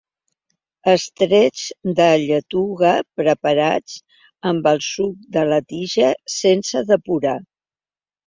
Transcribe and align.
Extrets 0.93 1.65
de 1.99 2.07
lletuga 2.21 2.93
preparats 3.19 3.99
amb 4.51 4.69
el 4.73 4.81
suc 4.87 5.29
de 5.37 5.43
la 5.53 5.59
tija, 5.75 6.11
sense 6.37 6.81
depurar. 6.93 7.35